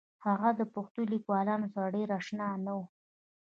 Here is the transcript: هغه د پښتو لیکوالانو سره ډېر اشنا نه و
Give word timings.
هغه 0.27 0.49
د 0.59 0.61
پښتو 0.73 0.99
لیکوالانو 1.13 1.67
سره 1.73 1.93
ډېر 1.95 2.09
اشنا 2.19 2.49
نه 2.65 2.73
و 2.77 2.79